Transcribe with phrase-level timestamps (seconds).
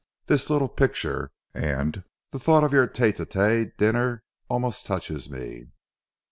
[0.25, 5.67] This little picture, and the thought of your tete a tete dinner, almost touches me."